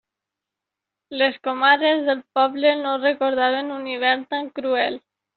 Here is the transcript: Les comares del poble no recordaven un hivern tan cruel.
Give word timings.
Les 1.21 1.35
comares 1.47 2.01
del 2.07 2.23
poble 2.39 2.71
no 2.79 2.93
recordaven 3.03 3.69
un 3.75 3.85
hivern 3.93 4.25
tan 4.33 4.49
cruel. 4.61 4.99